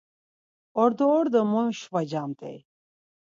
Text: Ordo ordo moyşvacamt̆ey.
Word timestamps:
Ordo 0.83 1.05
ordo 1.19 1.39
moyşvacamt̆ey. 1.51 2.57